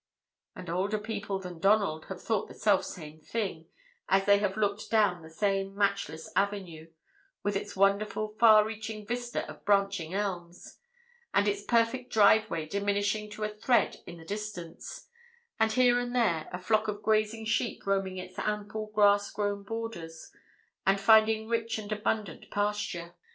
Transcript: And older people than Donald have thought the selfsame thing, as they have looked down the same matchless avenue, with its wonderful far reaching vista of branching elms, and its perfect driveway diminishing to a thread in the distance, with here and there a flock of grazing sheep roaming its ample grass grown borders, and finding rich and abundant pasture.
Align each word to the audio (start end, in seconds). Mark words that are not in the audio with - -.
And 0.55 0.67
older 0.67 0.97
people 0.97 1.37
than 1.37 1.59
Donald 1.59 2.05
have 2.05 2.19
thought 2.19 2.47
the 2.47 2.55
selfsame 2.55 3.19
thing, 3.19 3.67
as 4.09 4.25
they 4.25 4.39
have 4.39 4.57
looked 4.57 4.89
down 4.89 5.21
the 5.21 5.29
same 5.29 5.75
matchless 5.75 6.27
avenue, 6.35 6.91
with 7.43 7.55
its 7.55 7.75
wonderful 7.75 8.29
far 8.39 8.65
reaching 8.65 9.05
vista 9.05 9.47
of 9.47 9.63
branching 9.63 10.11
elms, 10.15 10.79
and 11.35 11.47
its 11.47 11.61
perfect 11.63 12.11
driveway 12.11 12.65
diminishing 12.67 13.29
to 13.29 13.43
a 13.43 13.49
thread 13.53 13.97
in 14.07 14.17
the 14.17 14.25
distance, 14.25 15.07
with 15.59 15.75
here 15.75 15.99
and 15.99 16.15
there 16.15 16.49
a 16.51 16.57
flock 16.57 16.87
of 16.87 17.03
grazing 17.03 17.45
sheep 17.45 17.85
roaming 17.85 18.17
its 18.17 18.39
ample 18.39 18.87
grass 18.95 19.29
grown 19.29 19.61
borders, 19.61 20.31
and 20.83 20.99
finding 20.99 21.47
rich 21.47 21.77
and 21.77 21.91
abundant 21.91 22.49
pasture. 22.49 23.13